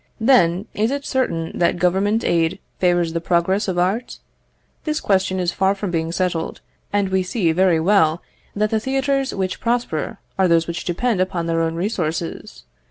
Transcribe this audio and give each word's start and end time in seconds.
Then, 0.19 0.65
is 0.73 0.89
it 0.89 1.05
certain 1.05 1.51
that 1.59 1.77
Government 1.77 2.23
aid 2.23 2.57
favours 2.79 3.13
the 3.13 3.21
progress 3.21 3.67
of 3.67 3.77
art? 3.77 4.17
This 4.83 4.99
question 4.99 5.39
is 5.39 5.51
far 5.51 5.75
from 5.75 5.91
being 5.91 6.11
settled, 6.11 6.59
and 6.91 7.09
we 7.09 7.21
see 7.21 7.51
very 7.51 7.79
well 7.79 8.19
that 8.55 8.71
the 8.71 8.79
theatres 8.79 9.31
which 9.31 9.59
prosper 9.61 10.17
are 10.39 10.47
those 10.47 10.65
which 10.65 10.85
depend 10.85 11.21
upon 11.21 11.45
their 11.45 11.61
own 11.61 11.75
resources. 11.75 12.63